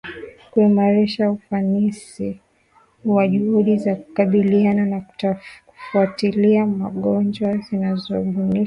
[0.51, 2.39] kuimarisha ufanisi
[3.05, 5.01] wa juhudi za kukabiliana na
[5.65, 8.59] kufuatilia magonjwa zinazobuniwa na Idara